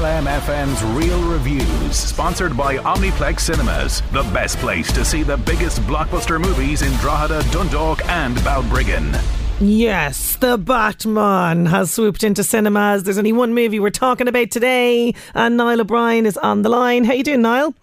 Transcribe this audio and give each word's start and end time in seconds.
LMFM's 0.00 0.82
Real 0.96 1.22
Reviews, 1.30 1.94
sponsored 1.94 2.56
by 2.56 2.78
Omniplex 2.78 3.40
Cinemas, 3.40 4.00
the 4.12 4.22
best 4.32 4.56
place 4.56 4.90
to 4.92 5.04
see 5.04 5.22
the 5.22 5.36
biggest 5.36 5.78
blockbuster 5.82 6.40
movies 6.40 6.80
in 6.80 6.90
Drogheda, 7.00 7.42
Dundalk, 7.50 8.02
and 8.08 8.34
Balbriggan. 8.38 9.22
Yes, 9.60 10.36
the 10.36 10.56
Batman 10.56 11.66
has 11.66 11.90
swooped 11.90 12.24
into 12.24 12.42
cinemas. 12.42 13.02
There's 13.02 13.18
only 13.18 13.34
one 13.34 13.52
movie 13.52 13.78
we're 13.78 13.90
talking 13.90 14.26
about 14.26 14.50
today, 14.50 15.14
and 15.34 15.58
Niall 15.58 15.82
O'Brien 15.82 16.24
is 16.24 16.38
on 16.38 16.62
the 16.62 16.70
line. 16.70 17.04
How 17.04 17.12
you 17.12 17.22
doing, 17.22 17.42
Niall? 17.42 17.74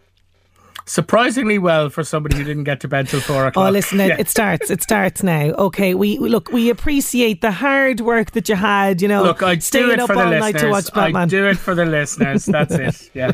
Surprisingly 0.87 1.59
well 1.59 1.89
for 1.89 2.03
somebody 2.03 2.37
who 2.37 2.43
didn't 2.43 2.63
get 2.63 2.79
to 2.81 2.87
bed 2.87 3.07
till 3.07 3.19
four 3.19 3.45
o'clock. 3.45 3.67
Oh, 3.67 3.71
listen, 3.71 3.99
it, 3.99 4.07
yeah. 4.07 4.15
it 4.17 4.29
starts. 4.29 4.71
It 4.71 4.81
starts 4.81 5.21
now. 5.21 5.51
Okay, 5.51 5.93
we 5.93 6.17
look. 6.17 6.51
We 6.51 6.69
appreciate 6.69 7.41
the 7.41 7.51
hard 7.51 8.01
work 8.01 8.31
that 8.31 8.49
you 8.49 8.55
had. 8.55 9.01
You 9.01 9.07
know, 9.07 9.23
look, 9.23 9.43
I 9.43 9.57
staying 9.59 9.87
do 9.87 9.91
it 9.91 9.99
up 9.99 10.07
for 10.07 10.17
all 10.17 10.29
the 10.29 10.39
night 10.39 10.55
listeners. 10.55 10.61
to 10.61 10.69
watch 10.69 10.93
Batman. 10.93 11.23
I 11.23 11.25
do 11.25 11.47
it 11.47 11.57
for 11.57 11.75
the 11.75 11.85
listeners. 11.85 12.45
That's 12.45 12.73
it. 12.73 12.87
Yeah. 13.13 13.31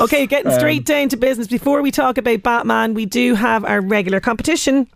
okay, 0.00 0.26
getting 0.26 0.52
straight 0.52 0.80
um, 0.80 0.84
down 0.84 1.08
to 1.10 1.16
business. 1.16 1.46
Before 1.46 1.80
we 1.82 1.90
talk 1.90 2.18
about 2.18 2.42
Batman, 2.42 2.94
we 2.94 3.06
do 3.06 3.34
have 3.34 3.64
our 3.64 3.80
regular 3.80 4.20
competition. 4.20 4.86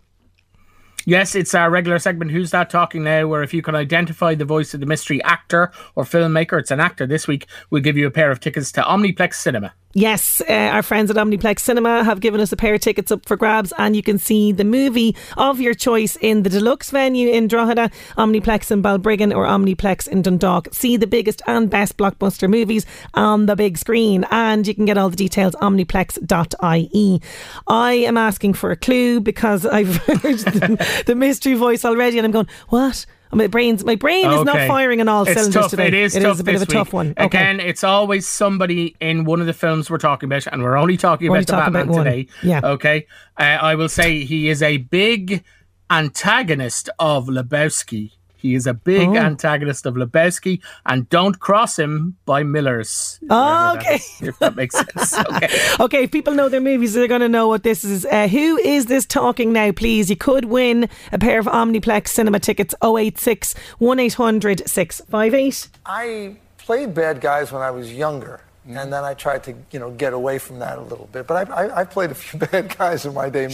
Yes, 1.05 1.33
it's 1.33 1.55
our 1.55 1.71
regular 1.71 1.97
segment, 1.97 2.31
Who's 2.31 2.51
That 2.51 2.69
Talking 2.69 3.03
Now, 3.03 3.25
where 3.25 3.41
if 3.41 3.53
you 3.53 3.61
can 3.61 3.73
identify 3.73 4.35
the 4.35 4.45
voice 4.45 4.73
of 4.73 4.79
the 4.79 4.85
mystery 4.85 5.23
actor 5.23 5.71
or 5.95 6.03
filmmaker, 6.03 6.59
it's 6.59 6.69
an 6.69 6.79
actor 6.79 7.07
this 7.07 7.27
week, 7.27 7.47
we'll 7.71 7.81
give 7.81 7.97
you 7.97 8.05
a 8.05 8.11
pair 8.11 8.29
of 8.29 8.39
tickets 8.39 8.71
to 8.73 8.81
Omniplex 8.81 9.33
Cinema. 9.33 9.73
Yes, 9.93 10.39
uh, 10.47 10.53
our 10.53 10.83
friends 10.83 11.09
at 11.09 11.17
Omniplex 11.17 11.61
Cinema 11.61 12.03
have 12.03 12.19
given 12.19 12.39
us 12.39 12.51
a 12.51 12.55
pair 12.55 12.75
of 12.75 12.81
tickets 12.81 13.11
up 13.11 13.25
for 13.25 13.35
grabs, 13.35 13.73
and 13.79 13.95
you 13.95 14.03
can 14.03 14.19
see 14.19 14.51
the 14.51 14.63
movie 14.63 15.15
of 15.35 15.59
your 15.59 15.73
choice 15.73 16.15
in 16.21 16.43
the 16.43 16.49
deluxe 16.49 16.91
venue 16.91 17.31
in 17.31 17.47
Drogheda, 17.47 17.89
Omniplex 18.15 18.69
in 18.69 18.83
Balbriggan, 18.83 19.35
or 19.35 19.47
Omniplex 19.47 20.07
in 20.07 20.21
Dundalk. 20.21 20.67
See 20.75 20.95
the 20.95 21.07
biggest 21.07 21.41
and 21.47 21.71
best 21.71 21.97
blockbuster 21.97 22.47
movies 22.47 22.85
on 23.15 23.47
the 23.47 23.55
big 23.55 23.79
screen, 23.79 24.25
and 24.29 24.67
you 24.67 24.75
can 24.75 24.85
get 24.85 24.99
all 24.99 25.09
the 25.09 25.15
details 25.15 25.55
omniplex.ie. 25.55 27.21
I 27.67 27.93
am 27.93 28.17
asking 28.17 28.53
for 28.53 28.69
a 28.69 28.75
clue 28.75 29.19
because 29.19 29.65
I've 29.65 29.95
heard 30.05 30.37
the, 30.37 31.03
the 31.07 31.15
mystery 31.15 31.55
voice 31.55 31.83
already, 31.83 32.19
and 32.19 32.25
I'm 32.25 32.31
going, 32.31 32.47
What? 32.67 33.07
My 33.31 33.47
brain's 33.47 33.85
my 33.85 33.95
brain 33.95 34.31
is 34.31 34.43
not 34.43 34.67
firing 34.67 35.01
on 35.01 35.07
all 35.07 35.23
it's 35.23 35.33
cylinders 35.33 35.53
tough. 35.53 35.71
today. 35.71 35.87
It 35.87 35.93
is, 35.93 36.15
it 36.15 36.21
tough 36.21 36.35
is 36.35 36.39
a 36.39 36.43
bit 36.43 36.55
of 36.55 36.61
a 36.61 36.63
week. 36.63 36.69
tough 36.69 36.93
one. 36.93 37.11
Okay. 37.11 37.25
Again, 37.25 37.59
it's 37.59 37.83
always 37.83 38.27
somebody 38.27 38.95
in 38.99 39.23
one 39.25 39.39
of 39.39 39.47
the 39.47 39.53
films 39.53 39.89
we're 39.89 39.97
talking 39.97 40.27
about, 40.27 40.47
and 40.47 40.63
we're 40.63 40.77
only 40.77 40.97
talking 40.97 41.29
we're 41.29 41.37
about 41.37 41.37
only 41.37 41.45
the 41.45 41.51
talking 41.51 41.73
Batman 41.73 41.93
about 41.95 42.03
today. 42.03 42.27
Yeah. 42.43 42.61
Okay. 42.63 43.07
Uh, 43.37 43.43
I 43.43 43.75
will 43.75 43.89
say 43.89 44.23
he 44.23 44.49
is 44.49 44.61
a 44.63 44.77
big 44.77 45.43
antagonist 45.89 46.89
of 46.99 47.27
Lebowski. 47.27 48.11
He 48.39 48.55
is 48.55 48.65
a 48.65 48.73
big 48.73 49.09
oh. 49.09 49.17
antagonist 49.17 49.85
of 49.85 49.95
Lebowski, 49.95 50.61
and 50.85 51.09
don't 51.09 51.39
cross 51.39 51.77
him 51.77 52.15
by 52.25 52.43
Miller's. 52.43 53.19
Oh, 53.29 53.75
okay. 53.75 53.95
Is, 53.95 54.21
if 54.21 54.39
that 54.39 54.55
makes 54.55 54.75
sense. 54.75 55.15
Okay. 55.29 55.49
okay, 55.79 56.03
if 56.03 56.11
people 56.11 56.33
know 56.33 56.49
their 56.49 56.61
movies, 56.61 56.93
they're 56.93 57.07
going 57.07 57.21
to 57.21 57.29
know 57.29 57.47
what 57.47 57.63
this 57.63 57.83
is. 57.83 58.05
Uh, 58.05 58.27
who 58.27 58.57
is 58.57 58.85
this 58.85 59.05
talking 59.05 59.51
now, 59.51 59.71
please? 59.71 60.09
You 60.09 60.15
could 60.15 60.45
win 60.45 60.89
a 61.11 61.19
pair 61.19 61.39
of 61.39 61.45
Omniplex 61.45 62.07
cinema 62.07 62.39
tickets 62.39 62.73
086 62.83 63.53
1800 63.79 64.67
658. 64.67 65.67
I 65.85 66.37
played 66.57 66.93
bad 66.93 67.21
guys 67.21 67.51
when 67.51 67.61
I 67.61 67.71
was 67.71 67.93
younger. 67.93 68.41
And 68.67 68.93
then 68.93 69.03
I 69.03 69.15
tried 69.15 69.43
to, 69.45 69.55
you 69.71 69.79
know, 69.79 69.91
get 69.91 70.13
away 70.13 70.37
from 70.37 70.59
that 70.59 70.77
a 70.77 70.81
little 70.81 71.09
bit. 71.11 71.25
But 71.25 71.49
I, 71.49 71.65
I, 71.65 71.79
I 71.81 71.83
played 71.85 72.11
a 72.11 72.15
few 72.15 72.39
bad 72.51 72.77
guys 72.77 73.05
in 73.05 73.13
my 73.13 73.29
day. 73.29 73.49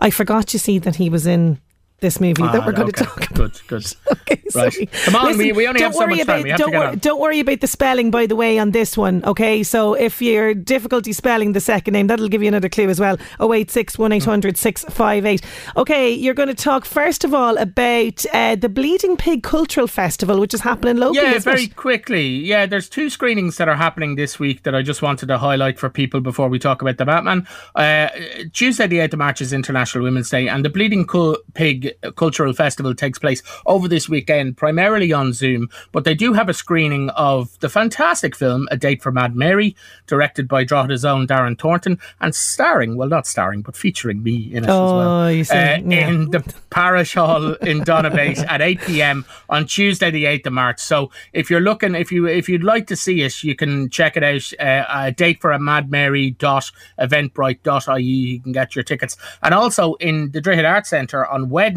I 0.00 0.10
forgot 0.10 0.48
to 0.48 0.58
see 0.58 0.78
that 0.80 0.96
he 0.96 1.08
was 1.08 1.26
in 1.26 1.60
this 2.00 2.20
movie 2.20 2.42
that 2.42 2.66
we're 2.66 2.72
going 2.72 2.88
okay. 2.88 3.04
to 3.04 3.04
talk 3.04 3.30
about. 3.30 3.36
Good, 3.36 3.60
good. 3.68 3.96
okay, 4.12 4.42
right. 4.54 4.72
sorry. 4.72 4.86
Come 4.86 5.16
on, 5.16 5.26
Listen, 5.26 5.38
we, 5.38 5.52
we 5.52 5.66
only 5.66 5.80
have 5.80 5.94
so 5.94 6.06
much 6.06 6.20
about, 6.20 6.34
time. 6.34 6.42
We 6.42 6.50
have 6.50 6.58
don't, 6.58 6.72
to 6.72 6.78
wor- 6.78 6.96
don't 6.96 7.20
worry 7.20 7.40
about 7.40 7.60
the 7.60 7.66
spelling, 7.66 8.10
by 8.10 8.26
the 8.26 8.36
way, 8.36 8.58
on 8.58 8.72
this 8.72 8.96
one. 8.96 9.24
Okay, 9.24 9.62
so 9.62 9.94
if 9.94 10.20
you're 10.20 10.52
difficulty 10.54 11.12
spelling 11.12 11.52
the 11.52 11.60
second 11.60 11.92
name, 11.92 12.06
that'll 12.08 12.28
give 12.28 12.42
you 12.42 12.48
another 12.48 12.68
clue 12.68 12.88
as 12.88 13.00
well. 13.00 13.16
086 13.40 13.98
1800 13.98 14.56
658. 14.58 15.42
Okay, 15.76 16.12
you're 16.12 16.34
going 16.34 16.48
to 16.48 16.54
talk 16.54 16.84
first 16.84 17.24
of 17.24 17.32
all 17.32 17.56
about 17.56 18.24
uh, 18.32 18.56
the 18.56 18.68
Bleeding 18.68 19.16
Pig 19.16 19.42
Cultural 19.42 19.86
Festival, 19.86 20.38
which 20.38 20.52
is 20.52 20.60
happening 20.60 20.96
locally. 20.96 21.24
Yeah, 21.24 21.38
very 21.38 21.64
it? 21.64 21.76
quickly. 21.76 22.26
Yeah, 22.26 22.66
there's 22.66 22.88
two 22.88 23.08
screenings 23.08 23.56
that 23.56 23.68
are 23.68 23.76
happening 23.76 24.16
this 24.16 24.38
week 24.38 24.64
that 24.64 24.74
I 24.74 24.82
just 24.82 25.00
wanted 25.00 25.26
to 25.26 25.38
highlight 25.38 25.78
for 25.78 25.88
people 25.88 26.20
before 26.20 26.48
we 26.48 26.58
talk 26.58 26.82
about 26.82 26.98
the 26.98 27.06
Batman. 27.06 27.46
Uh, 27.74 28.08
Tuesday, 28.52 28.86
the 28.86 28.98
8th 28.98 29.14
of 29.14 29.18
March 29.18 29.40
is 29.40 29.52
International 29.52 30.04
Women's 30.04 30.28
Day, 30.28 30.48
and 30.48 30.64
the 30.64 30.70
Bleeding 30.70 31.06
Pig 31.54 31.85
Cultural 32.16 32.52
Festival 32.52 32.76
Festival 32.76 32.94
takes 32.94 33.18
place 33.18 33.42
over 33.64 33.88
this 33.88 34.08
weekend, 34.08 34.56
primarily 34.56 35.12
on 35.12 35.32
Zoom. 35.32 35.68
But 35.92 36.04
they 36.04 36.14
do 36.14 36.32
have 36.32 36.48
a 36.48 36.52
screening 36.52 37.10
of 37.10 37.58
the 37.60 37.68
fantastic 37.68 38.36
film 38.36 38.68
A 38.70 38.76
Date 38.76 39.02
for 39.02 39.12
Mad 39.12 39.36
Mary, 39.36 39.76
directed 40.06 40.48
by 40.48 40.64
Drogheda's 40.64 41.04
own 41.04 41.26
Darren 41.26 41.58
Thornton, 41.58 41.98
and 42.20 42.34
starring, 42.34 42.96
well, 42.96 43.08
not 43.08 43.26
starring, 43.26 43.62
but 43.62 43.76
featuring 43.76 44.22
me 44.22 44.52
in 44.52 44.64
it 44.64 44.68
oh, 44.68 44.84
as 44.84 44.92
well. 44.92 45.32
You 45.32 45.44
see, 45.44 45.54
uh, 45.54 45.78
yeah. 45.78 46.08
In 46.08 46.30
the 46.30 46.54
Parish 46.70 47.14
Hall 47.14 47.54
in 47.54 47.82
Donabate 47.84 48.38
at 48.38 48.60
8 48.60 48.80
p.m. 48.82 49.24
on 49.48 49.66
Tuesday, 49.66 50.10
the 50.10 50.24
8th 50.24 50.46
of 50.46 50.52
March. 50.52 50.80
So 50.80 51.10
if 51.32 51.48
you're 51.48 51.60
looking, 51.60 51.94
if 51.94 52.12
you 52.12 52.26
if 52.26 52.48
you'd 52.48 52.64
like 52.64 52.88
to 52.88 52.96
see 52.96 53.22
it, 53.22 53.42
you 53.42 53.54
can 53.54 53.88
check 53.90 54.16
it 54.16 54.24
out. 54.24 54.52
Uh, 54.60 54.84
a 54.90 55.12
date 55.12 55.40
for 55.40 55.52
a 55.52 55.58
Mad 55.58 55.90
Mary 55.90 56.32
dot 56.32 56.70
eventbrite.ie. 56.98 58.02
You 58.02 58.40
can 58.40 58.52
get 58.52 58.74
your 58.74 58.82
tickets. 58.82 59.16
And 59.42 59.54
also 59.54 59.94
in 59.94 60.32
the 60.32 60.40
Drogheda 60.40 60.68
Arts 60.68 60.90
Centre 60.90 61.26
on 61.26 61.48
Wednesday, 61.48 61.75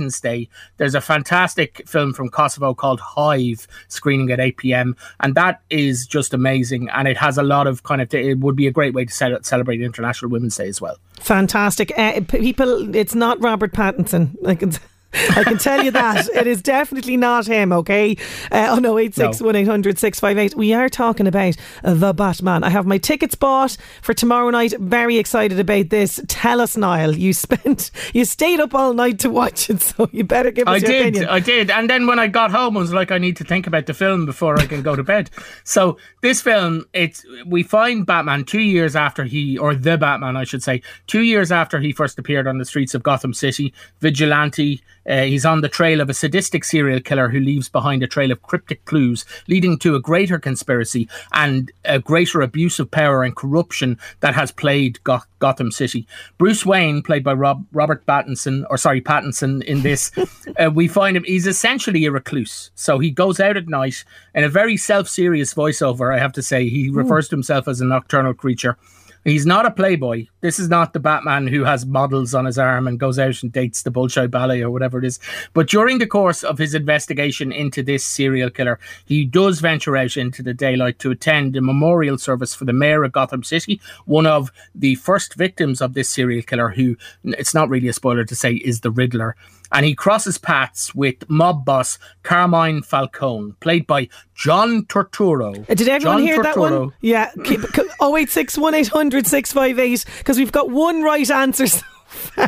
there's 0.78 0.96
a 0.96 1.02
fantastic 1.02 1.88
film 1.88 2.14
from 2.14 2.30
Kosovo 2.30 2.74
called 2.74 3.00
Hive 3.00 3.68
screening 3.88 4.32
at 4.32 4.40
8 4.40 4.58
p.m. 4.58 4.96
And 5.20 5.36
that 5.36 5.62
is 5.70 6.08
just 6.08 6.34
amazing. 6.34 6.90
And 6.90 7.08
it 7.08 7.18
has 7.18 7.38
a 7.38 7.44
lot 7.44 7.68
of 7.68 7.84
kind 7.84 8.02
of, 8.02 8.14
it 8.14 8.40
would 8.40 8.56
be 8.56 8.68
a 8.68 8.72
great 8.72 8.94
way 8.94 9.06
to 9.06 9.40
celebrate 9.42 9.82
International 9.82 10.32
Women's 10.32 10.56
Day 10.56 10.68
as 10.68 10.80
well. 10.80 10.98
Fantastic. 11.20 11.92
Uh, 11.98 12.22
people, 12.22 12.96
it's 12.96 13.16
not 13.16 13.42
Robert 13.42 13.74
Pattinson. 13.74 14.36
Like 14.42 14.64
it's 14.64 14.80
I 15.14 15.44
can 15.44 15.58
tell 15.58 15.84
you 15.84 15.92
that. 15.92 16.28
it 16.30 16.46
is 16.46 16.62
definitely 16.62 17.18
not 17.18 17.48
him, 17.48 17.74
okay? 17.74 18.16
Uh, 18.52 18.68
oh 18.70 18.80
no, 18.80 18.98
86 18.98 19.42
1800 19.42 19.98
658. 19.98 20.56
We 20.56 20.74
are 20.74 20.90
talking 20.90 21.28
about 21.28 21.56
The 21.84 22.14
Batman. 22.14 22.64
I 22.64 22.70
have 22.70 22.86
my 22.86 22.98
tickets 22.98 23.36
bought 23.36 23.76
for 24.02 24.14
tomorrow 24.14 24.50
night. 24.52 24.74
Very 24.80 25.18
excited 25.18 25.60
about 25.60 25.90
this. 25.90 26.20
Tell 26.28 26.62
us, 26.62 26.78
Niall. 26.78 27.16
You 27.16 27.34
spent, 27.40 27.92
you 28.14 28.26
stayed 28.26 28.60
up 28.60 28.76
all 28.76 28.94
night 28.94 29.20
to 29.20 29.30
watch 29.30 29.70
it, 29.70 29.82
so 29.82 30.10
you 30.12 30.24
better 30.24 30.52
give 30.52 30.68
us 30.68 30.76
I 30.76 30.78
your 30.78 30.92
did, 30.92 31.02
opinion. 31.02 31.30
I 31.30 31.40
did. 31.40 31.54
I 31.54 31.58
did. 31.58 31.72
And 31.72 31.90
then 31.90 32.08
when 32.08 32.20
I 32.20 32.28
got 32.28 32.52
home, 32.52 32.78
I 32.78 32.82
was 32.82 32.94
like, 32.94 33.12
I 33.12 33.18
need 33.18 33.38
to 33.38 33.44
think 33.44 33.66
about 33.66 33.88
the 33.88 33.94
film 33.94 34.26
before 34.26 34.60
I 34.60 34.66
can 34.66 34.82
go 34.82 34.96
to 34.96 35.04
bed. 35.04 35.32
So 35.64 35.98
this 36.22 36.42
film, 36.42 36.86
it's 36.94 37.26
we 37.46 37.64
find 37.64 38.06
Batman 38.06 38.46
two 38.46 38.62
years 38.62 38.96
after 38.96 39.24
he, 39.24 39.58
or 39.58 39.74
the 39.74 39.98
Batman, 39.98 40.38
I 40.38 40.44
should 40.44 40.62
say, 40.62 40.82
two 41.08 41.22
years 41.22 41.52
after 41.52 41.80
he 41.80 41.92
first 41.92 42.20
appeared 42.20 42.48
on 42.48 42.60
the 42.60 42.66
streets 42.66 42.94
of 42.94 43.04
Gotham 43.04 43.34
City, 43.34 43.74
vigilante 44.02 44.84
uh, 45.10 45.24
he's 45.24 45.46
on 45.46 45.62
the 45.62 45.70
trail 45.70 46.00
of 46.00 46.10
a 46.10 46.14
sadistic 46.14 46.64
serial 46.64 47.00
killer 47.00 47.30
who 47.30 47.40
leaves 47.40 47.68
behind 47.68 48.04
a 48.04 48.08
trail 48.08 48.32
of 48.32 48.42
cryptic 48.44 48.86
clues, 48.86 49.26
leading 49.48 49.78
to 49.80 49.96
a 49.96 50.00
greater 50.00 50.38
conspiracy 50.38 51.10
and 51.34 51.72
a 51.86 52.00
greater 52.00 52.42
abuse 52.42 52.80
of 52.80 52.92
power 52.92 53.24
and 53.24 53.36
corruption 53.36 53.98
that 54.20 54.36
has 54.36 54.52
plagued 54.52 55.00
Gotham 55.04 55.72
City. 55.72 56.08
Bruce 56.38 56.66
Wayne, 56.66 57.02
played 57.02 57.24
by 57.24 57.34
Rob- 57.34 57.66
Robert 57.72 58.06
Pattinson, 58.06 58.66
or 58.70 58.78
sorry, 58.78 59.02
Pattinson, 59.02 59.64
in 59.64 59.82
this, 59.82 60.12
uh, 60.60 60.70
we 60.72 60.88
find 60.88 61.18
him, 61.18 61.24
he's 61.24 61.48
essentially 61.48 62.06
a 62.06 62.12
recluse. 62.12 62.72
So 62.76 63.00
he 63.00 63.10
goes 63.10 63.40
out 63.40 63.58
at 63.58 63.68
night 63.68 64.04
in 64.36 64.44
a 64.44 64.50
very 64.50 64.78
self 64.78 65.08
serious 65.08 65.54
voiceover, 65.54 66.14
I 66.14 66.20
have 66.20 66.34
to 66.34 66.44
say. 66.44 66.70
He 66.70 66.90
refers 66.90 67.30
to 67.30 67.36
himself 67.36 67.68
as 67.68 67.82
a 67.82 67.86
nocturnal 67.86 68.34
creature. 68.34 68.78
He's 69.26 69.46
not 69.46 69.66
a 69.66 69.72
playboy. 69.72 70.28
This 70.42 70.60
is 70.60 70.70
not 70.70 70.94
the 70.94 71.00
Batman 71.00 71.48
who 71.48 71.66
has 71.66 71.86
models 71.86 72.34
on 72.34 72.46
his 72.46 72.58
arm 72.58 72.88
and 72.88 73.00
goes 73.00 73.20
out 73.20 73.44
and 73.44 73.52
dates 73.52 73.84
the 73.84 73.92
Bolshoi 73.92 74.32
Ballet 74.32 74.62
or 74.62 74.72
whatever 74.72 74.98
it 74.98 75.06
is. 75.06 75.20
But 75.54 75.68
during 75.68 75.98
the 75.98 76.08
course 76.08 76.42
of 76.44 76.58
his 76.58 76.74
investigation 76.74 77.52
into 77.52 77.84
this 77.84 78.06
serial 78.06 78.50
killer, 78.50 78.80
he 79.06 79.26
does 79.26 79.60
venture 79.60 79.98
out 79.98 80.16
into 80.16 80.42
the 80.42 80.54
daylight 80.54 81.00
to 81.00 81.12
attend 81.12 81.58
a 81.58 81.62
memorial 81.62 82.18
service 82.18 82.56
for 82.56 82.66
the 82.66 82.74
mayor 82.74 83.04
of 83.04 83.12
Gotham 83.12 83.44
City, 83.44 83.82
one 84.06 84.26
of 84.26 84.52
the 84.74 84.96
first 84.96 85.36
victims 85.36 85.82
of 85.82 85.94
this 85.94 86.10
serial 86.10 86.44
killer, 86.44 86.70
who 86.70 86.96
it's 87.24 87.54
not 87.54 87.70
really 87.70 87.90
a 87.90 87.94
spoiler 87.94 88.24
to 88.24 88.36
say 88.36 88.54
is 88.54 88.82
the 88.82 88.92
Riddler. 88.92 89.36
And 89.72 89.86
he 89.86 89.96
crosses 89.96 90.38
paths 90.38 90.94
with 90.96 91.30
mob 91.30 91.66
boss 91.66 92.00
Carmine 92.24 92.82
Falcone, 92.82 93.54
played 93.60 93.86
by 93.88 94.10
John 94.36 94.86
Turturro. 94.86 95.70
Uh, 95.70 95.74
Did 95.74 95.88
everyone 95.88 96.18
John 96.20 96.22
hear 96.28 96.44
that 96.44 96.58
one? 96.58 96.92
Yeah. 97.02 97.32
Keep, 97.44 97.62
c- 97.76 97.90
086 98.02 98.58
1800 98.60 99.28
658 99.28 100.06
because 100.18 100.38
we've 100.38 100.52
got 100.52 100.70
one 100.70 101.04
right 101.04 101.30
answer 101.30 101.68
so 101.68 101.82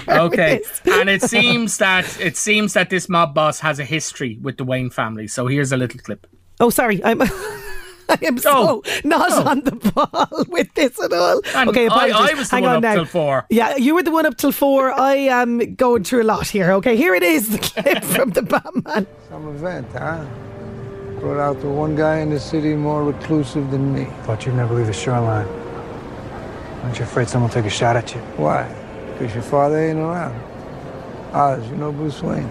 Okay, 0.08 0.62
and 0.86 1.10
it 1.10 1.22
seems 1.30 1.78
that 1.78 2.20
it 2.20 2.36
seems 2.36 2.74
that 2.74 2.90
this 2.90 3.08
mob 3.08 3.34
boss 3.36 3.60
has 3.60 3.80
a 3.80 3.86
history 3.86 4.40
with 4.42 4.58
the 4.58 4.64
Wayne 4.64 4.90
family. 4.90 5.28
So 5.28 5.48
here's 5.48 5.72
a 5.72 5.78
little 5.78 6.00
clip. 6.00 6.26
Oh, 6.60 6.70
sorry. 6.70 7.04
I'm. 7.04 7.22
I 8.12 8.18
am 8.26 8.36
oh. 8.38 8.42
so 8.42 8.52
Oh. 8.54 8.84
not 9.04 9.32
Oh. 9.32 9.50
on 9.50 9.62
the 9.62 9.72
ball 9.76 10.46
with 10.50 10.74
this 10.76 11.02
at 11.02 11.14
all. 11.14 11.42
And 11.56 11.70
okay, 11.70 11.84
I- 11.88 12.08
apologies. 12.08 12.16
I 12.16 12.34
was 12.40 12.50
the 12.50 12.56
Hang 12.56 12.64
one 12.64 12.72
on 12.72 12.78
up 12.78 12.84
now. 12.84 12.94
till 12.96 13.06
four. 13.06 13.46
Yeah, 13.50 13.76
you 13.78 13.96
were 13.96 14.04
the 14.04 14.12
one 14.12 14.26
up 14.26 14.38
till 14.38 14.52
four. 14.52 14.92
I 15.12 15.16
am 15.16 15.76
going 15.76 16.04
through 16.04 16.24
a 16.24 16.30
lot 16.34 16.48
here. 16.48 16.72
Okay, 16.74 16.96
here 16.96 17.16
it 17.16 17.24
is, 17.24 17.50
the 17.50 17.58
clip 17.60 18.04
from 18.16 18.32
the 18.32 18.42
Batman. 18.42 19.08
Some 19.30 19.48
event, 19.56 19.88
huh? 19.94 20.26
Brought 21.20 21.40
out 21.40 21.62
the 21.62 21.70
one 21.70 21.96
guy 21.96 22.18
in 22.20 22.30
the 22.32 22.40
city 22.40 22.74
more 22.76 23.04
reclusive 23.04 23.70
than 23.72 23.94
me. 23.94 24.06
Thought 24.24 24.46
you'd 24.46 24.56
never 24.56 24.74
leave 24.74 24.88
the 24.88 24.94
shoreline. 24.94 25.48
Aren't 26.84 26.98
you 26.98 27.06
afraid 27.06 27.30
someone 27.30 27.50
will 27.50 27.54
take 27.54 27.66
a 27.66 27.70
shot 27.70 27.96
at 27.96 28.14
you? 28.16 28.20
Why? 28.38 28.64
Because 29.20 29.34
your 29.36 29.44
father 29.44 29.78
ain't 29.78 30.00
around. 30.00 30.34
Oz, 31.34 31.66
you 31.70 31.76
know 31.78 31.92
Bruce 31.92 32.22
Wayne? 32.24 32.50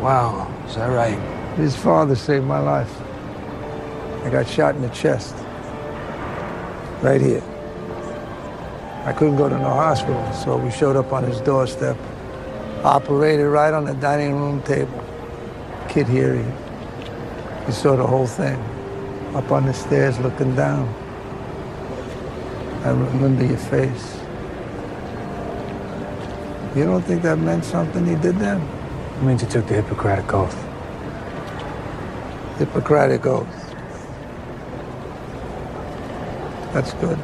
Wow, 0.00 0.50
is 0.66 0.74
that 0.76 0.86
right? 0.86 1.18
His 1.58 1.76
father 1.76 2.14
saved 2.16 2.46
my 2.46 2.58
life. 2.60 2.90
I 4.24 4.30
got 4.30 4.48
shot 4.48 4.76
in 4.76 4.82
the 4.82 4.88
chest. 4.90 5.34
Right 7.02 7.20
here. 7.20 7.42
I 9.04 9.12
couldn't 9.12 9.36
go 9.36 9.48
to 9.48 9.58
no 9.58 9.68
hospital, 9.68 10.32
so 10.32 10.56
we 10.56 10.70
showed 10.70 10.94
up 10.94 11.12
on 11.12 11.24
his 11.24 11.40
doorstep. 11.40 11.96
Operated 12.84 13.46
right 13.46 13.74
on 13.74 13.84
the 13.84 13.94
dining 13.94 14.34
room 14.36 14.62
table. 14.62 15.04
Kid 15.88 16.06
here, 16.06 16.36
he, 16.36 17.66
he 17.66 17.72
saw 17.72 17.96
the 17.96 18.06
whole 18.06 18.28
thing. 18.28 18.58
Up 19.34 19.50
on 19.50 19.66
the 19.66 19.74
stairs 19.74 20.18
looking 20.20 20.54
down. 20.54 20.86
I 22.84 22.90
remember 22.90 23.44
your 23.44 23.56
face. 23.56 24.18
You 26.76 26.84
don't 26.84 27.02
think 27.02 27.22
that 27.22 27.38
meant 27.38 27.64
something 27.64 28.06
he 28.06 28.14
did 28.14 28.36
then? 28.36 28.60
It 28.60 29.22
means 29.22 29.42
you 29.42 29.48
took 29.48 29.66
the 29.66 29.74
Hippocratic 29.74 30.32
Oath. 30.32 30.56
Hippocratic 32.58 33.26
Oath. 33.26 33.61
That's 36.72 36.92
good. 36.94 37.18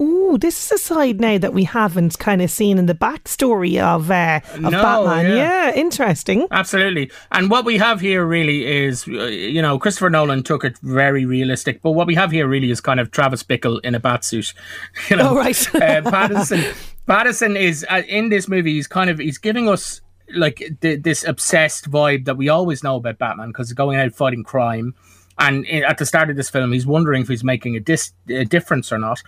Ooh, 0.00 0.38
this 0.38 0.64
is 0.66 0.72
a 0.72 0.78
side 0.78 1.20
now 1.20 1.38
that 1.38 1.52
we 1.52 1.64
haven't 1.64 2.18
kind 2.20 2.40
of 2.40 2.50
seen 2.52 2.78
in 2.78 2.86
the 2.86 2.94
backstory 2.94 3.82
of 3.82 4.10
uh, 4.12 4.40
of 4.54 4.60
No, 4.60 4.70
Batman. 4.70 5.26
yeah. 5.36 5.68
Yeah, 5.68 5.74
interesting. 5.74 6.46
Absolutely. 6.52 7.10
And 7.32 7.50
what 7.50 7.64
we 7.64 7.78
have 7.78 8.00
here 8.00 8.24
really 8.24 8.64
is, 8.64 9.08
uh, 9.08 9.24
you 9.24 9.60
know, 9.60 9.76
Christopher 9.78 10.08
Nolan 10.10 10.44
took 10.44 10.64
it 10.64 10.78
very 10.78 11.24
realistic, 11.24 11.82
but 11.82 11.92
what 11.92 12.06
we 12.06 12.14
have 12.14 12.30
here 12.30 12.46
really 12.46 12.70
is 12.70 12.80
kind 12.80 13.00
of 13.00 13.10
Travis 13.10 13.42
Bickle 13.42 13.80
in 13.84 13.96
a 13.96 14.00
bat 14.00 14.24
suit. 14.24 14.54
You 15.10 15.16
know, 15.16 15.30
Oh, 15.30 15.34
right. 15.36 15.74
uh, 15.74 16.02
Pattinson. 16.02 16.76
Pattinson 17.08 17.58
is 17.58 17.84
uh, 17.90 18.02
in 18.06 18.28
this 18.28 18.46
movie. 18.48 18.74
He's 18.74 18.86
kind 18.86 19.10
of 19.10 19.18
he's 19.18 19.38
giving 19.38 19.68
us 19.68 20.00
like 20.32 20.62
th- 20.80 21.02
this 21.02 21.24
obsessed 21.26 21.90
vibe 21.90 22.26
that 22.26 22.36
we 22.36 22.48
always 22.50 22.84
know 22.84 22.96
about 22.96 23.18
Batman 23.18 23.48
because 23.48 23.68
he's 23.68 23.74
going 23.74 23.98
out 23.98 24.12
fighting 24.14 24.44
crime. 24.44 24.94
And 25.38 25.66
at 25.68 25.98
the 25.98 26.06
start 26.06 26.30
of 26.30 26.36
this 26.36 26.50
film, 26.50 26.72
he's 26.72 26.86
wondering 26.86 27.22
if 27.22 27.28
he's 27.28 27.44
making 27.44 27.76
a, 27.76 27.80
dis- 27.80 28.12
a 28.28 28.44
difference 28.44 28.92
or 28.92 28.98
not. 28.98 29.22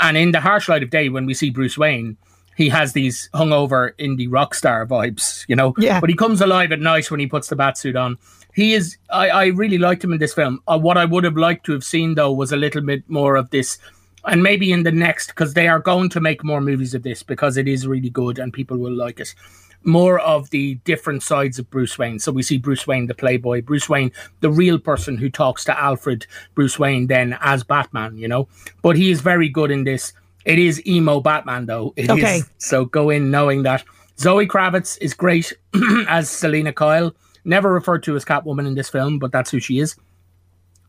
And 0.00 0.16
in 0.16 0.32
the 0.32 0.40
harsh 0.40 0.68
light 0.68 0.82
of 0.82 0.90
day, 0.90 1.08
when 1.08 1.26
we 1.26 1.34
see 1.34 1.50
Bruce 1.50 1.78
Wayne, 1.78 2.16
he 2.56 2.68
has 2.68 2.92
these 2.92 3.30
hungover 3.34 3.92
indie 3.96 4.26
rock 4.30 4.54
star 4.54 4.86
vibes, 4.86 5.44
you 5.48 5.56
know. 5.56 5.74
Yeah. 5.78 6.00
But 6.00 6.10
he 6.10 6.16
comes 6.16 6.40
alive 6.40 6.72
at 6.72 6.80
night 6.80 7.10
when 7.10 7.20
he 7.20 7.26
puts 7.26 7.48
the 7.48 7.56
bat 7.56 7.78
suit 7.78 7.96
on. 7.96 8.18
He 8.54 8.74
is. 8.74 8.98
I, 9.10 9.28
I 9.28 9.46
really 9.46 9.78
liked 9.78 10.04
him 10.04 10.12
in 10.12 10.18
this 10.18 10.34
film. 10.34 10.60
Uh, 10.68 10.78
what 10.78 10.98
I 10.98 11.04
would 11.04 11.24
have 11.24 11.36
liked 11.36 11.64
to 11.66 11.72
have 11.72 11.84
seen 11.84 12.14
though 12.14 12.32
was 12.32 12.52
a 12.52 12.56
little 12.56 12.82
bit 12.82 13.08
more 13.08 13.36
of 13.36 13.48
this, 13.50 13.78
and 14.24 14.42
maybe 14.42 14.72
in 14.72 14.82
the 14.82 14.92
next 14.92 15.28
because 15.28 15.54
they 15.54 15.68
are 15.68 15.78
going 15.78 16.10
to 16.10 16.20
make 16.20 16.44
more 16.44 16.60
movies 16.60 16.94
of 16.94 17.02
this 17.02 17.22
because 17.22 17.56
it 17.56 17.66
is 17.66 17.86
really 17.86 18.10
good 18.10 18.38
and 18.38 18.52
people 18.52 18.76
will 18.76 18.92
like 18.92 19.20
it. 19.20 19.34
More 19.84 20.18
of 20.20 20.50
the 20.50 20.76
different 20.84 21.22
sides 21.22 21.58
of 21.58 21.68
Bruce 21.70 21.98
Wayne. 21.98 22.18
So 22.18 22.30
we 22.32 22.42
see 22.42 22.58
Bruce 22.58 22.86
Wayne, 22.86 23.06
the 23.06 23.14
playboy, 23.14 23.62
Bruce 23.62 23.88
Wayne, 23.88 24.12
the 24.40 24.50
real 24.50 24.78
person 24.78 25.16
who 25.16 25.28
talks 25.28 25.64
to 25.64 25.78
Alfred, 25.78 26.26
Bruce 26.54 26.78
Wayne, 26.78 27.06
then 27.08 27.36
as 27.40 27.64
Batman, 27.64 28.16
you 28.16 28.28
know. 28.28 28.48
But 28.82 28.96
he 28.96 29.10
is 29.10 29.20
very 29.20 29.48
good 29.48 29.70
in 29.70 29.84
this. 29.84 30.12
It 30.44 30.58
is 30.58 30.84
emo 30.86 31.20
Batman 31.20 31.66
though. 31.66 31.92
It 31.96 32.04
is 32.04 32.10
Okay. 32.10 32.42
so 32.58 32.84
go 32.84 33.10
in 33.10 33.30
knowing 33.30 33.62
that 33.64 33.84
Zoe 34.18 34.46
Kravitz 34.46 34.98
is 35.00 35.14
great 35.14 35.52
as 36.08 36.30
Selina 36.30 36.72
Kyle. 36.72 37.12
Never 37.44 37.72
referred 37.72 38.02
to 38.04 38.14
as 38.14 38.24
Catwoman 38.24 38.66
in 38.66 38.74
this 38.74 38.88
film, 38.88 39.18
but 39.18 39.32
that's 39.32 39.50
who 39.50 39.58
she 39.58 39.78
is. 39.80 39.96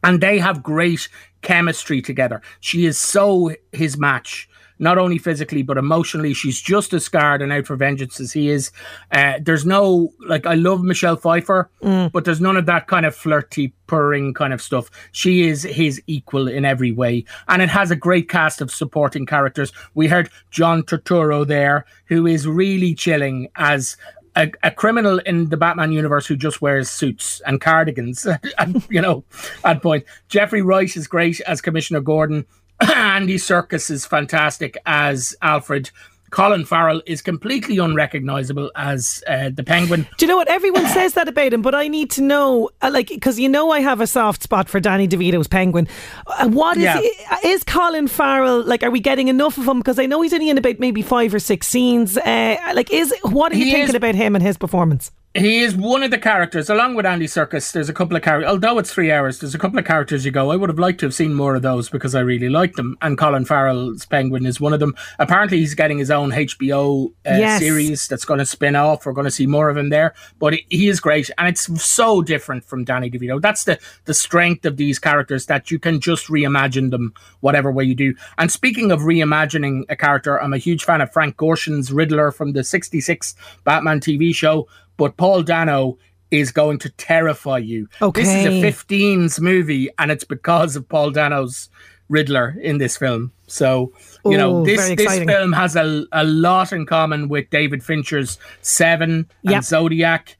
And 0.03 0.21
they 0.21 0.37
have 0.39 0.61
great 0.61 1.07
chemistry 1.41 2.01
together. 2.01 2.41
She 2.59 2.85
is 2.85 2.97
so 2.99 3.55
his 3.71 3.97
match, 3.97 4.49
not 4.79 4.97
only 4.97 5.17
physically, 5.17 5.61
but 5.63 5.77
emotionally. 5.77 6.33
She's 6.33 6.61
just 6.61 6.93
as 6.93 7.05
scarred 7.05 7.41
and 7.41 7.51
out 7.51 7.65
for 7.65 7.75
vengeance 7.75 8.19
as 8.19 8.31
he 8.33 8.49
is. 8.49 8.71
Uh, 9.11 9.33
there's 9.41 9.65
no, 9.65 10.11
like, 10.27 10.45
I 10.45 10.55
love 10.55 10.83
Michelle 10.83 11.15
Pfeiffer, 11.15 11.69
but 11.81 12.25
there's 12.25 12.41
none 12.41 12.57
of 12.57 12.65
that 12.65 12.87
kind 12.87 13.05
of 13.05 13.15
flirty, 13.15 13.73
purring 13.87 14.33
kind 14.33 14.53
of 14.53 14.61
stuff. 14.61 14.89
She 15.11 15.47
is 15.47 15.63
his 15.63 16.01
equal 16.07 16.47
in 16.47 16.65
every 16.65 16.91
way. 16.91 17.25
And 17.47 17.61
it 17.61 17.69
has 17.69 17.91
a 17.91 17.95
great 17.95 18.29
cast 18.29 18.61
of 18.61 18.71
supporting 18.71 19.25
characters. 19.25 19.71
We 19.93 20.07
heard 20.07 20.29
John 20.51 20.83
Turturro 20.83 21.45
there, 21.45 21.85
who 22.05 22.25
is 22.25 22.47
really 22.47 22.95
chilling 22.95 23.49
as 23.55 23.97
a, 24.35 24.51
a 24.63 24.71
criminal 24.71 25.19
in 25.19 25.49
the 25.49 25.57
Batman 25.57 25.91
universe 25.91 26.25
who 26.25 26.35
just 26.35 26.61
wears 26.61 26.89
suits 26.89 27.41
and 27.45 27.61
cardigans, 27.61 28.25
and, 28.57 28.85
you 28.89 29.01
know, 29.01 29.23
at 29.63 29.81
point. 29.81 30.05
Jeffrey 30.27 30.61
Wright 30.61 30.95
is 30.95 31.07
great 31.07 31.39
as 31.41 31.61
Commissioner 31.61 32.01
Gordon. 32.01 32.45
Andy 32.81 33.35
Serkis 33.35 33.89
is 33.89 34.05
fantastic 34.05 34.77
as 34.85 35.35
Alfred. 35.41 35.91
Colin 36.31 36.65
Farrell 36.65 36.99
is 37.05 37.21
completely 37.21 37.77
unrecognizable 37.77 38.71
as 38.75 39.23
uh, 39.27 39.51
the 39.53 39.63
Penguin. 39.63 40.07
Do 40.17 40.25
you 40.25 40.27
know 40.27 40.35
what 40.35 40.47
everyone 40.47 40.87
says 40.87 41.13
that 41.13 41.27
about 41.27 41.53
him? 41.53 41.61
But 41.61 41.75
I 41.75 41.87
need 41.87 42.09
to 42.11 42.23
know, 42.23 42.71
uh, 42.81 42.89
like, 42.91 43.09
because 43.09 43.39
you 43.39 43.47
know 43.47 43.69
I 43.69 43.81
have 43.81 44.01
a 44.01 44.07
soft 44.07 44.41
spot 44.41 44.67
for 44.67 44.79
Danny 44.79 45.07
DeVito's 45.07 45.47
Penguin. 45.47 45.87
Uh, 46.25 46.49
what 46.49 46.75
is 46.77 46.83
Yeah. 46.85 47.01
is 47.45 47.63
Colin 47.63 48.07
Farrell 48.07 48.63
like? 48.63 48.81
Are 48.81 48.89
we 48.89 48.99
getting 48.99 49.27
enough 49.27 49.59
of 49.59 49.67
him? 49.67 49.77
Because 49.77 49.99
I 49.99 50.07
know 50.07 50.21
he's 50.21 50.33
only 50.33 50.49
in 50.49 50.57
about 50.57 50.79
maybe 50.79 51.03
five 51.03 51.35
or 51.35 51.39
six 51.39 51.67
scenes. 51.67 52.17
Uh, 52.17 52.57
like, 52.73 52.91
is 52.91 53.13
what 53.21 53.51
are 53.51 53.55
you 53.55 53.65
He 53.65 53.71
thinking 53.71 53.89
is- 53.89 53.95
about 53.95 54.15
him 54.15 54.33
and 54.35 54.43
his 54.43 54.57
performance? 54.57 55.11
He 55.35 55.62
is 55.62 55.75
one 55.75 56.03
of 56.03 56.12
the 56.12 56.19
characters, 56.19 56.69
along 56.69 56.94
with 56.94 57.07
Andy 57.07 57.25
Serkis. 57.25 57.71
There's 57.71 57.89
a 57.89 57.94
couple 57.94 58.15
of 58.15 58.21
characters, 58.21 58.51
although 58.51 58.77
it's 58.77 58.94
three 58.94 59.12
hours, 59.12 59.39
there's 59.39 59.56
a 59.56 59.57
couple 59.57 59.80
of 59.80 59.85
characters 59.85 60.24
you 60.25 60.30
go, 60.31 60.51
I 60.51 60.56
would 60.56 60.69
have 60.69 60.77
liked 60.77 61.00
to 61.00 61.07
have 61.07 61.13
seen 61.15 61.34
more 61.34 61.55
of 61.55 61.63
those 61.63 61.89
because 61.89 62.13
I 62.13 62.19
really 62.19 62.50
liked 62.50 62.75
them. 62.75 62.96
And 63.01 63.17
Colin 63.17 63.43
Farrell's 63.43 64.05
Penguin 64.05 64.46
is 64.46 64.62
one 64.62 64.74
of 64.74 64.79
them. 64.79 64.93
Apparently, 65.17 65.57
he's 65.57 65.74
getting 65.74 65.98
his 65.98 66.12
own 66.12 66.29
HBO 66.29 67.07
uh, 67.07 67.12
Yes. 67.25 67.60
series 67.60 68.07
that's 68.07 68.25
going 68.25 68.38
to 68.38 68.46
spin 68.46 68.75
off. 68.75 69.07
We're 69.07 69.13
going 69.13 69.25
to 69.25 69.31
see 69.31 69.48
more 69.48 69.69
of 69.69 69.77
him 69.77 69.89
there. 69.89 70.13
But 70.38 70.53
he- 70.53 70.67
he 70.69 70.88
is 70.88 71.00
great. 71.00 71.31
And 71.39 71.48
it's 71.48 71.84
so 71.84 72.22
different 72.22 72.63
from 72.63 72.84
Danny 72.84 73.10
DeVito. 73.10 73.41
That's 73.41 73.63
the, 73.63 73.79
the 74.05 74.13
strength 74.13 74.65
of 74.67 74.77
these 74.77 75.00
characters 75.00 75.48
that 75.48 75.72
you 75.72 75.79
can 75.79 76.00
just 76.00 76.27
reimagine 76.27 76.91
them 76.91 77.12
whatever 77.39 77.72
way 77.72 77.86
you 77.86 77.96
do. 77.96 78.13
And 78.38 78.51
speaking 78.51 78.91
of 78.91 79.00
reimagining 79.00 79.86
a 79.89 79.96
character, 79.96 80.39
I'm 80.39 80.53
a 80.53 80.60
huge 80.60 80.84
fan 80.84 81.01
of 81.01 81.12
Frank 81.12 81.38
Gorshin's 81.38 81.91
Riddler 81.91 82.31
from 82.31 82.53
the 82.53 82.63
66 82.63 83.34
Batman 83.63 84.00
TV 84.00 84.36
show. 84.36 84.67
But 84.97 85.17
Paul 85.17 85.43
Dano 85.43 85.97
is 86.31 86.51
going 86.51 86.79
to 86.79 86.89
terrify 86.91 87.59
you. 87.59 87.88
Okay. 88.01 88.23
This 88.23 88.29
is 88.29 88.45
a 88.45 88.67
15s 88.67 89.39
movie, 89.39 89.89
and 90.00 90.12
it's 90.12 90.23
because 90.23 90.75
of 90.75 90.88
Paul 90.89 91.12
Dano's 91.12 91.69
Riddler 92.09 92.55
in 92.62 92.79
this 92.79 92.97
film. 92.97 93.31
So, 93.47 93.93
you 94.25 94.38
know, 94.38 94.65
this, 94.65 94.95
this 94.95 95.19
film 95.25 95.53
has 95.53 95.75
a, 95.75 96.05
a 96.12 96.23
lot 96.23 96.73
in 96.73 96.85
common 96.85 97.29
with 97.29 97.50
David 97.50 97.83
Fincher's 97.83 98.39
Seven 98.62 99.29
and 99.55 99.63
Zodiac. 99.63 100.38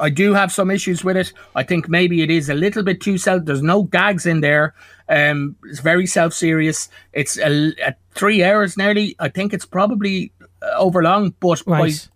I 0.00 0.10
do 0.10 0.32
have 0.34 0.52
some 0.52 0.70
issues 0.70 1.04
with 1.04 1.16
it. 1.16 1.32
I 1.54 1.62
think 1.62 1.88
maybe 1.88 2.22
it 2.22 2.30
is 2.30 2.48
a 2.48 2.54
little 2.54 2.82
bit 2.82 3.00
too 3.00 3.18
self. 3.18 3.44
There's 3.44 3.62
no 3.62 3.84
gags 3.84 4.26
in 4.26 4.40
there. 4.40 4.74
Um, 5.08 5.56
it's 5.64 5.80
very 5.80 6.06
self 6.06 6.32
serious. 6.32 6.88
It's 7.12 7.38
a, 7.38 7.72
a 7.84 7.94
three 8.12 8.42
hours 8.44 8.76
nearly. 8.76 9.16
I 9.18 9.28
think 9.28 9.52
it's 9.52 9.66
probably 9.66 10.32
uh, 10.62 10.70
over 10.76 11.02
long, 11.02 11.34
but 11.40 11.64
by 11.64 11.80
Right. 11.80 12.08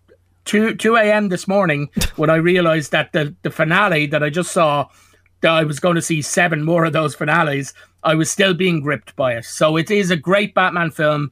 2 0.45 0.75
2 0.75 0.95
a.m. 0.95 1.29
this 1.29 1.47
morning 1.47 1.89
when 2.15 2.29
I 2.29 2.35
realized 2.35 2.91
that 2.91 3.13
the, 3.13 3.35
the 3.43 3.51
finale 3.51 4.05
that 4.07 4.23
I 4.23 4.29
just 4.29 4.51
saw, 4.51 4.87
that 5.41 5.51
I 5.51 5.63
was 5.63 5.79
going 5.79 5.95
to 5.95 6.01
see 6.01 6.21
seven 6.21 6.63
more 6.63 6.85
of 6.85 6.93
those 6.93 7.15
finales, 7.15 7.73
I 8.03 8.15
was 8.15 8.29
still 8.29 8.53
being 8.53 8.81
gripped 8.81 9.15
by 9.15 9.33
it. 9.35 9.45
So 9.45 9.77
it 9.77 9.91
is 9.91 10.11
a 10.11 10.17
great 10.17 10.53
Batman 10.53 10.91
film. 10.91 11.31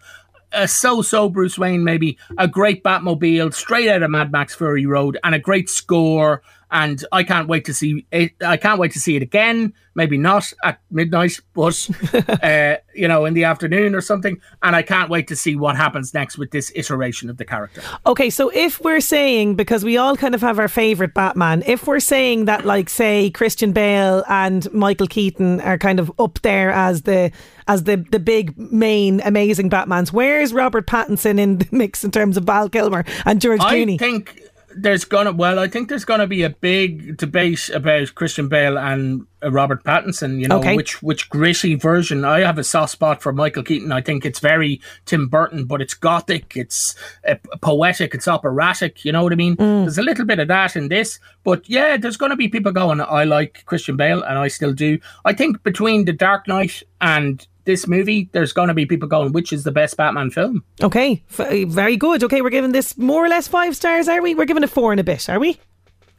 A 0.54 0.68
so 0.68 1.02
so 1.02 1.30
Bruce 1.30 1.58
Wayne, 1.58 1.84
maybe 1.84 2.18
a 2.38 2.48
great 2.48 2.84
Batmobile 2.84 3.54
straight 3.54 3.88
out 3.88 4.04
of 4.04 4.12
Mad 4.12 4.34
Max 4.34 4.54
Fury 4.54 4.86
Road, 4.86 5.18
and 5.24 5.34
a 5.34 5.40
great 5.40 5.70
score 5.70 6.44
and 6.72 7.04
I 7.12 7.24
can't 7.24 7.48
wait 7.50 7.66
to 7.66 7.74
see 7.74 8.06
it. 8.12 8.32
I 8.42 8.56
can't 8.58 8.80
wait 8.80 8.94
to 8.94 9.00
see 9.00 9.16
it 9.18 9.22
again. 9.22 9.74
Maybe 9.94 10.18
not 10.18 10.54
at 10.64 10.80
midnight, 10.90 11.38
but 11.54 11.90
uh, 12.44 12.78
you 12.96 13.10
know, 13.10 13.26
in 13.26 13.34
the 13.34 13.44
afternoon 13.44 13.94
or 13.94 14.00
something. 14.00 14.40
And 14.64 14.74
I 14.74 14.82
can't 14.82 15.10
wait 15.10 15.28
to 15.28 15.36
see 15.36 15.58
what 15.58 15.76
happens 15.76 16.14
next 16.14 16.38
with 16.38 16.52
this 16.52 16.72
iteration 16.74 17.30
of 17.30 17.36
the 17.36 17.44
character. 17.44 17.82
Okay, 18.06 18.30
so 18.30 18.50
if 18.54 18.80
we're 18.80 19.02
saying 19.02 19.56
because 19.56 19.84
we 19.84 19.98
all 19.98 20.16
kind 20.16 20.34
of 20.34 20.40
have 20.42 20.60
our 20.60 20.70
favorite 20.70 21.14
Batman, 21.14 21.62
if 21.66 21.88
we're 21.88 22.00
saying 22.00 22.46
that, 22.46 22.66
like, 22.66 22.90
say 22.90 23.30
Christian 23.32 23.74
Bale 23.74 24.24
and 24.30 24.72
Michael 24.74 25.08
Keaton 25.08 25.60
are 25.62 25.78
kind 25.78 26.00
of 26.00 26.10
up 26.20 26.40
there 26.42 26.72
as 26.72 27.02
the 27.02 27.32
as 27.68 27.84
the 27.84 27.98
the 28.12 28.20
big 28.20 28.58
main 28.58 29.20
amazing 29.26 29.70
Batmans, 29.70 30.14
where's 30.14 30.54
Robert 30.54 30.88
Pattinson 30.88 31.38
in 31.38 31.58
the 31.58 31.68
mix 31.76 32.06
in 32.06 32.12
terms 32.12 32.38
of 32.38 32.46
Val 32.46 32.70
Kilmer 32.70 33.04
and 33.26 33.42
George 33.42 33.60
I 33.60 33.76
Clooney? 33.76 34.00
think 34.00 34.42
there's 34.76 35.06
gonna 35.06 35.32
well, 35.32 35.60
I 35.60 35.68
think 35.68 35.90
there's 35.90 36.06
gonna 36.06 36.28
be 36.28 36.44
a 36.44 36.50
big 36.50 37.18
debate 37.18 37.70
about 37.70 38.16
Christian 38.16 38.48
Bale 38.48 38.78
and 38.78 39.26
uh, 39.44 39.52
Robert 39.52 39.84
Pattinson. 39.84 40.40
You 40.40 40.48
know, 40.48 40.60
Okay. 40.60 40.76
which 40.76 41.02
which 41.02 41.30
gritty 41.30 41.76
version. 41.76 42.24
I 42.26 42.40
have 42.42 42.58
a 42.58 42.64
soft 42.64 42.92
spot 42.92 43.22
for 43.22 43.34
Michael 43.34 43.64
Keaton. 43.64 43.92
I 43.92 44.02
think 44.02 44.26
it's 44.26 44.40
very 44.40 44.82
Tim 45.06 45.28
Burton, 45.28 45.66
but 45.66 45.82
it's 45.82 45.94
gothic, 45.94 46.56
it's 46.56 46.96
uh, 47.28 47.36
poetic, 47.62 48.14
it's 48.14 48.28
operatic. 48.28 49.04
You 49.06 49.12
know 49.12 49.24
what 49.24 49.34
I 49.34 49.36
mean? 49.36 49.56
There's 49.56 49.98
a 49.98 50.04
little 50.04 50.26
bit 50.26 50.40
of 50.40 50.48
that 50.48 50.76
in 50.76 50.88
this, 50.90 51.20
but 51.44 51.68
yeah, 51.70 51.98
there's 51.98 52.18
gonna 52.18 52.36
be 52.36 52.48
people 52.48 52.72
going. 52.72 53.02
I 53.02 53.24
like 53.24 53.64
Christian 53.66 53.98
Bale, 53.98 54.24
and 54.24 54.38
I 54.38 54.48
still 54.48 54.74
do. 54.74 55.00
I 55.26 55.34
think 55.34 55.64
between 55.64 56.06
The 56.06 56.14
Dark 56.14 56.48
Knight 56.48 56.84
and 57.00 57.46
this 57.66 57.88
movie, 57.88 58.30
there's 58.32 58.54
going 58.54 58.68
to 58.68 58.74
be 58.74 58.86
people 58.86 59.08
going, 59.08 59.32
which 59.34 59.54
is 59.54 59.64
the 59.64 59.72
best 59.72 59.98
Batman 59.98 60.30
film? 60.32 60.64
Okay, 60.82 61.24
f- 61.38 61.68
very 61.68 61.98
good. 61.98 62.24
Okay, 62.24 62.42
we're 62.42 62.50
giving 62.50 62.72
this 62.72 62.98
more 62.98 63.26
or 63.26 63.30
less 63.30 63.48
five 63.48 63.76
stars, 63.76 64.08
are 64.08 64.22
we? 64.22 64.36
We're 64.36 64.46
giving 64.46 64.64
it 64.64 64.70
four 64.70 64.92
and 64.92 65.00
a 65.00 65.04
bit, 65.04 65.30
are 65.30 65.40
we? 65.40 65.60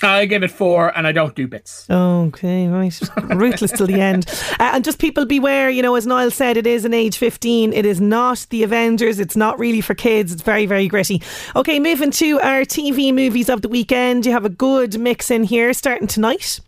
I 0.04 0.26
give 0.26 0.42
it 0.42 0.50
four, 0.50 0.96
and 0.96 1.06
I 1.06 1.12
don't 1.12 1.34
do 1.37 1.46
bits. 1.46 1.87
Okay, 1.88 2.66
right. 2.66 3.00
Ruthless 3.34 3.70
till 3.70 3.87
the 3.87 4.00
end. 4.00 4.26
Uh, 4.58 4.72
and 4.75 4.84
just 4.84 4.99
people 4.99 5.26
beware, 5.26 5.70
you 5.70 5.80
know, 5.80 5.94
as 5.94 6.06
Niall 6.06 6.30
said, 6.32 6.56
it 6.56 6.66
is 6.66 6.84
an 6.84 6.92
age 6.92 7.16
15. 7.16 7.72
It 7.72 7.87
is 7.87 8.00
not 8.00 8.46
the 8.50 8.64
Avengers. 8.64 9.20
It's 9.20 9.37
not 9.37 9.58
really 9.58 9.80
for 9.80 9.94
kids. 9.94 10.32
It's 10.32 10.42
very, 10.42 10.66
very 10.66 10.88
gritty. 10.88 11.22
Okay, 11.54 11.78
moving 11.78 12.11
to 12.12 12.40
our 12.40 12.62
TV 12.62 13.14
movies 13.14 13.49
of 13.49 13.62
the 13.62 13.68
weekend. 13.68 14.26
You 14.26 14.32
have 14.32 14.44
a 14.44 14.49
good 14.50 14.99
mix 14.99 15.30
in 15.30 15.44
here 15.44 15.72
starting 15.72 16.08
tonight. 16.08 16.58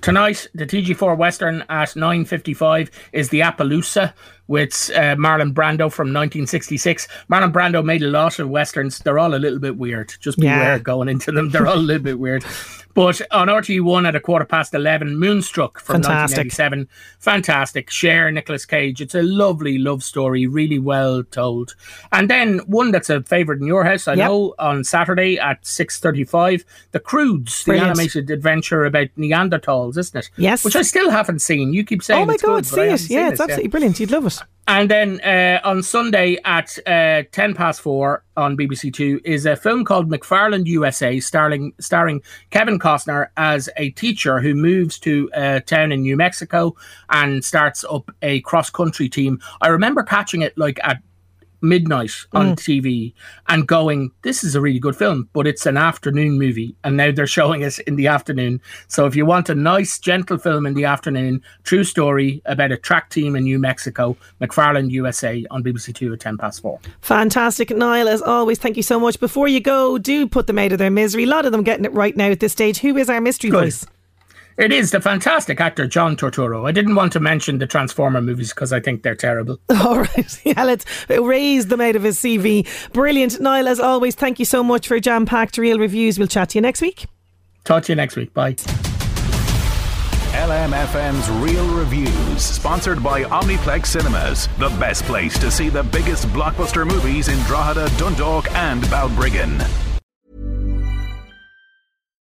Tonight, 0.00 0.48
the 0.54 0.66
TG4 0.66 1.16
Western 1.16 1.62
at 1.68 1.90
9.55 1.90 2.90
is 3.12 3.30
The 3.30 3.40
Appaloosa 3.40 4.14
with 4.48 4.90
uh, 4.94 5.16
Marlon 5.16 5.52
Brando 5.52 5.90
from 5.92 6.12
1966. 6.12 7.08
Marlon 7.30 7.52
Brando 7.52 7.84
made 7.84 8.02
a 8.02 8.08
lot 8.08 8.38
of 8.38 8.48
Westerns. 8.48 8.98
They're 9.00 9.18
all 9.18 9.34
a 9.34 9.36
little 9.36 9.58
bit 9.58 9.76
weird. 9.76 10.14
Just 10.20 10.38
beware 10.38 10.74
Yeah. 10.74 10.78
going 10.78 11.08
into 11.08 11.32
them. 11.32 11.50
They're 11.50 11.66
all 11.66 11.76
a 11.76 11.78
little 11.78 12.02
bit 12.02 12.18
weird. 12.18 12.44
But 12.94 13.20
on 13.30 13.48
RTE1 13.48 14.08
at 14.08 14.14
a 14.14 14.20
quarter 14.20 14.46
past 14.46 14.72
11, 14.72 15.18
Moonstruck 15.18 15.80
from 15.80 15.96
Fantastic. 16.02 16.46
1987. 16.46 16.88
Fantastic. 17.18 17.90
Cher 17.90 18.30
Nicolas 18.30 18.64
Cage. 18.64 19.02
It's 19.02 19.14
a 19.14 19.20
lovely 19.22 19.76
love 19.76 20.02
story, 20.02 20.46
really 20.46 20.78
well 20.78 21.22
told. 21.22 21.74
And 22.10 22.30
then 22.30 22.60
one 22.60 22.92
that's 22.92 23.10
a 23.10 23.22
favourite 23.22 23.60
in 23.60 23.66
your 23.66 23.84
house, 23.84 24.08
I 24.08 24.14
Yep. 24.14 24.26
know, 24.28 24.54
on 24.58 24.82
Saturday 24.82 25.38
at 25.38 25.62
6.35, 25.66 26.64
The 26.92 27.00
Croods, 27.00 27.64
the 27.64 27.72
Brilliant. 27.72 27.90
animated 27.90 28.30
adventure 28.30 28.86
about 28.86 29.08
Neanderthals, 29.18 29.98
isn't 29.98 30.16
it? 30.18 30.30
Yes. 30.38 30.64
Which 30.64 30.76
I 30.76 30.80
still 30.82 31.10
haven't 31.10 31.40
seen. 31.40 31.74
You 31.74 31.84
keep 31.84 32.02
saying 32.02 32.22
oh 32.22 32.26
my 32.26 32.38
God, 32.38 32.64
good, 32.64 32.66
see 32.66 32.80
it. 32.80 33.10
Yeah, 33.10 33.28
it's 33.28 33.40
it, 33.40 33.44
absolutely 33.44 33.68
brilliant. 33.68 34.00
You'd 34.00 34.10
love 34.10 34.24
it. 34.26 34.35
And 34.68 34.90
then 34.90 35.20
uh, 35.20 35.60
on 35.62 35.84
Sunday 35.84 36.38
at 36.44 36.76
uh, 36.88 37.22
10 37.30 37.54
past 37.54 37.80
4 37.80 38.24
on 38.36 38.56
BBC 38.56 38.92
Two 38.92 39.20
is 39.24 39.46
a 39.46 39.54
film 39.54 39.84
called 39.84 40.10
McFarland 40.10 40.66
USA, 40.66 41.20
starring, 41.20 41.72
starring 41.78 42.20
Kevin 42.50 42.80
Costner 42.80 43.28
as 43.36 43.68
a 43.76 43.90
teacher 43.90 44.40
who 44.40 44.54
moves 44.54 44.98
to 45.00 45.30
a 45.34 45.60
town 45.60 45.92
in 45.92 46.02
New 46.02 46.16
Mexico 46.16 46.74
and 47.10 47.44
starts 47.44 47.84
up 47.88 48.10
a 48.22 48.40
cross 48.40 48.68
country 48.68 49.08
team. 49.08 49.40
I 49.60 49.68
remember 49.68 50.02
catching 50.02 50.42
it 50.42 50.58
like 50.58 50.80
at 50.82 51.00
midnight 51.60 52.12
on 52.32 52.54
mm. 52.54 52.56
TV 52.56 53.14
and 53.48 53.66
going, 53.66 54.10
This 54.22 54.44
is 54.44 54.54
a 54.54 54.60
really 54.60 54.78
good 54.78 54.96
film, 54.96 55.28
but 55.32 55.46
it's 55.46 55.66
an 55.66 55.76
afternoon 55.76 56.38
movie. 56.38 56.76
And 56.84 56.96
now 56.96 57.12
they're 57.12 57.26
showing 57.26 57.62
it 57.62 57.78
in 57.80 57.96
the 57.96 58.06
afternoon. 58.06 58.60
So 58.88 59.06
if 59.06 59.16
you 59.16 59.26
want 59.26 59.48
a 59.48 59.54
nice, 59.54 59.98
gentle 59.98 60.38
film 60.38 60.66
in 60.66 60.74
the 60.74 60.84
afternoon, 60.84 61.42
true 61.64 61.84
story 61.84 62.42
about 62.46 62.72
a 62.72 62.76
track 62.76 63.10
team 63.10 63.36
in 63.36 63.44
New 63.44 63.58
Mexico, 63.58 64.16
McFarland 64.40 64.90
USA 64.90 65.44
on 65.50 65.62
BBC 65.62 65.94
Two 65.94 66.12
at 66.12 66.20
10 66.20 66.38
past 66.38 66.62
4. 66.62 66.78
Fantastic. 67.00 67.70
Niall, 67.70 68.08
as 68.08 68.22
always, 68.22 68.58
thank 68.58 68.76
you 68.76 68.82
so 68.82 69.00
much. 69.00 69.18
Before 69.20 69.48
you 69.48 69.60
go, 69.60 69.98
do 69.98 70.26
put 70.26 70.46
them 70.46 70.58
out 70.58 70.72
of 70.72 70.78
their 70.78 70.90
misery. 70.90 71.24
A 71.24 71.26
lot 71.26 71.46
of 71.46 71.52
them 71.52 71.62
getting 71.62 71.84
it 71.84 71.92
right 71.92 72.16
now 72.16 72.30
at 72.30 72.40
this 72.40 72.52
stage. 72.52 72.78
Who 72.78 72.96
is 72.96 73.10
our 73.10 73.20
mystery 73.20 73.50
Good. 73.50 73.64
voice? 73.64 73.86
It 74.58 74.72
is 74.72 74.90
the 74.90 75.02
fantastic 75.02 75.60
actor 75.60 75.86
John 75.86 76.16
Turturro. 76.16 76.66
I 76.66 76.72
didn't 76.72 76.94
want 76.94 77.12
to 77.12 77.20
mention 77.20 77.58
the 77.58 77.66
Transformer 77.66 78.22
movies 78.22 78.54
because 78.54 78.72
I 78.72 78.80
think 78.80 79.02
they're 79.02 79.14
terrible. 79.14 79.58
All 79.70 80.00
right. 80.00 80.40
Yeah, 80.46 80.64
let's 80.64 80.84
raise 81.08 81.66
them 81.66 81.80
out 81.80 81.96
of 81.96 82.04
his 82.04 82.18
CV. 82.18 82.66
Brilliant. 82.92 83.40
Niall, 83.40 83.68
as 83.68 83.80
always, 83.80 84.14
thank 84.14 84.38
you 84.38 84.44
so 84.44 84.62
much 84.62 84.86
for 84.86 84.98
jam 85.00 85.26
packed 85.26 85.58
real 85.58 85.78
reviews. 85.78 86.18
We'll 86.18 86.28
chat 86.28 86.50
to 86.50 86.58
you 86.58 86.62
next 86.62 86.80
week. 86.80 87.06
Talk 87.64 87.82
to 87.84 87.92
you 87.92 87.96
next 87.96 88.16
week. 88.16 88.32
Bye. 88.32 88.54
LMFM's 90.36 91.28
Real 91.42 91.66
Reviews, 91.74 92.42
sponsored 92.42 93.02
by 93.02 93.24
Omniplex 93.24 93.86
Cinemas, 93.86 94.48
the 94.58 94.68
best 94.78 95.02
place 95.04 95.36
to 95.38 95.50
see 95.50 95.68
the 95.68 95.82
biggest 95.82 96.28
blockbuster 96.28 96.86
movies 96.86 97.28
in 97.28 97.38
Drogheda, 97.44 97.90
Dundalk, 97.98 98.50
and 98.52 98.82
Balbriggan. 98.84 99.85